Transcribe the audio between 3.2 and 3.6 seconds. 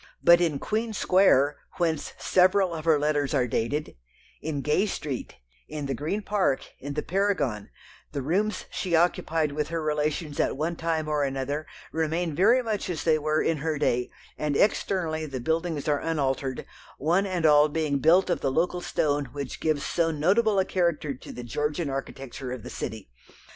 are